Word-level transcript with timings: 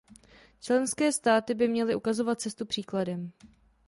Členské 0.59 1.11
státy 1.11 1.53
by 1.53 1.67
měly 1.67 1.95
ukazovat 1.95 2.41
cestu 2.41 2.65
příkladem. 2.65 3.31